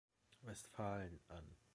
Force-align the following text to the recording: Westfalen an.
Westfalen 0.41 1.19
an. 1.29 1.53